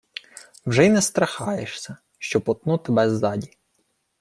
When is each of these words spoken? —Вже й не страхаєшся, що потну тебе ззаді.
—Вже 0.65 0.85
й 0.85 0.89
не 0.89 1.01
страхаєшся, 1.01 1.97
що 2.19 2.41
потну 2.41 2.77
тебе 2.77 3.09
ззаді. 3.09 3.51